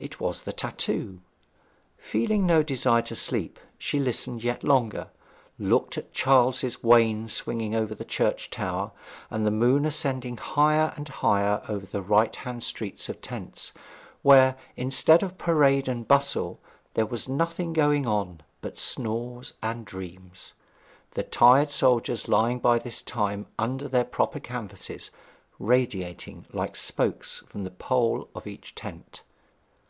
[0.00, 1.20] It was tattoo.
[1.96, 5.10] Feeling no desire to sleep, she listened yet longer,
[5.60, 8.90] looked at Charles's Wain swinging over the church tower,
[9.30, 13.72] and the moon ascending higher and higher over the right hand streets of tents,
[14.22, 16.58] where, instead of parade and bustle,
[16.94, 20.52] there was nothing going on but snores and dreams,
[21.12, 25.12] the tired soldiers lying by this time under their proper canvases,
[25.60, 29.22] radiating like spokes from the pole of each tent.